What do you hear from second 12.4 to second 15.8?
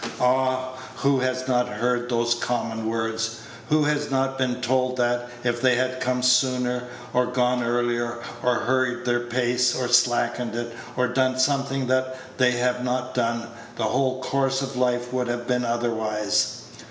have not done, the whole course of life would have been